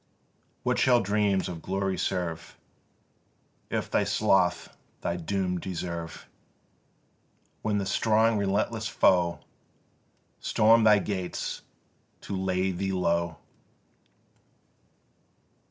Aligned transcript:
What 0.63 0.79
shall 0.79 0.99
dreams 0.99 1.47
of 1.47 1.61
glory 1.61 1.95
serve, 1.95 2.57
If 3.69 3.91
thy 3.91 4.03
sloth 4.03 4.75
thy 5.01 5.15
doom 5.15 5.59
deserve, 5.59 6.27
When 7.61 7.77
the 7.77 7.85
strong 7.85 8.39
relentless 8.39 8.87
foe 8.87 9.41
Storm 10.39 10.85
thy 10.85 10.97
gates 10.97 11.61
to 12.21 12.35
lay 12.35 12.71
thee 12.71 12.93
low? 12.93 13.37